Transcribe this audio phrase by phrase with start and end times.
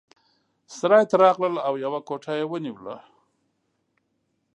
[0.77, 2.95] سرای ته راغلل او یوه کوټه یې ونیوله.